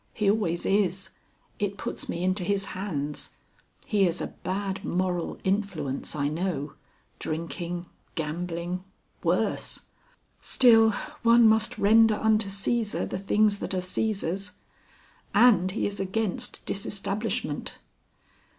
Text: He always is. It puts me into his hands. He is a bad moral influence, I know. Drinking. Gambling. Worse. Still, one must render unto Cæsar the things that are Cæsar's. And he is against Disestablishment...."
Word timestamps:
He 0.15 0.31
always 0.31 0.65
is. 0.65 1.11
It 1.59 1.77
puts 1.77 2.09
me 2.09 2.23
into 2.23 2.43
his 2.43 2.65
hands. 2.73 3.33
He 3.85 4.07
is 4.07 4.19
a 4.19 4.33
bad 4.43 4.83
moral 4.83 5.37
influence, 5.43 6.15
I 6.15 6.27
know. 6.27 6.73
Drinking. 7.19 7.85
Gambling. 8.15 8.83
Worse. 9.23 9.81
Still, 10.41 10.89
one 11.21 11.47
must 11.47 11.77
render 11.77 12.15
unto 12.15 12.49
Cæsar 12.49 13.07
the 13.07 13.19
things 13.19 13.59
that 13.59 13.75
are 13.75 13.77
Cæsar's. 13.77 14.53
And 15.35 15.69
he 15.69 15.85
is 15.85 15.99
against 15.99 16.65
Disestablishment...." 16.65 17.77